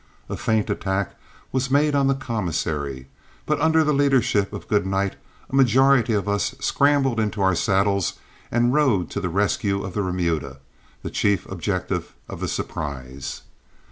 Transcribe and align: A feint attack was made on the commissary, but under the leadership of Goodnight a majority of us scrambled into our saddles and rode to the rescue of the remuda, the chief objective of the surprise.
A 0.29 0.35
feint 0.35 0.67
attack 0.71 1.13
was 1.51 1.69
made 1.69 1.93
on 1.93 2.07
the 2.07 2.15
commissary, 2.15 3.07
but 3.45 3.61
under 3.61 3.83
the 3.83 3.93
leadership 3.93 4.51
of 4.51 4.67
Goodnight 4.67 5.15
a 5.47 5.53
majority 5.55 6.13
of 6.13 6.27
us 6.27 6.55
scrambled 6.59 7.19
into 7.19 7.39
our 7.39 7.53
saddles 7.53 8.13
and 8.49 8.73
rode 8.73 9.11
to 9.11 9.19
the 9.19 9.29
rescue 9.29 9.83
of 9.83 9.93
the 9.93 10.01
remuda, 10.01 10.57
the 11.03 11.11
chief 11.11 11.45
objective 11.51 12.15
of 12.27 12.39
the 12.39 12.47
surprise. 12.47 13.43